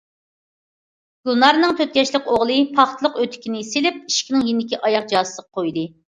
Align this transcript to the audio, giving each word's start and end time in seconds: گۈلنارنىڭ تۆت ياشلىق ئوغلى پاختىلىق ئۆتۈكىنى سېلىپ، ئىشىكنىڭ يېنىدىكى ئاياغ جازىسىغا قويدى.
گۈلنارنىڭ 1.29 1.75
تۆت 1.81 1.99
ياشلىق 1.99 2.31
ئوغلى 2.31 2.55
پاختىلىق 2.79 3.19
ئۆتۈكىنى 3.23 3.61
سېلىپ، 3.73 3.99
ئىشىكنىڭ 3.99 4.47
يېنىدىكى 4.47 4.79
ئاياغ 4.89 5.05
جازىسىغا 5.13 5.47
قويدى. 5.59 5.85